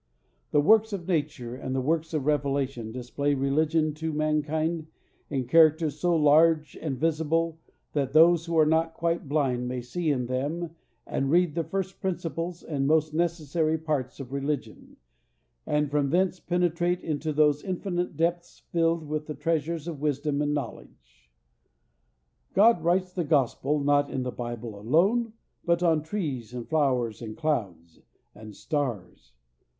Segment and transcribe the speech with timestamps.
[0.49, 4.87] The works of nature and the works of revelation display religion to mankind
[5.29, 7.59] in characters so large and visible
[7.93, 10.71] that those who are not quite blind may in them see
[11.05, 14.97] and read the first principles and most necessary parts of religion,
[15.67, 20.55] and from thence penetrate into those infinite depths filled with the treasures of wisdom and
[20.55, 21.29] knowledge.
[22.55, 25.33] God writes the Gospel not in the Bible alone,
[25.63, 27.99] but on trees and flowers and clouds
[28.33, 29.33] and stars.